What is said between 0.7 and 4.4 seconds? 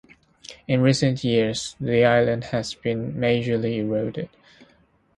recent years the island has been majorly eroded.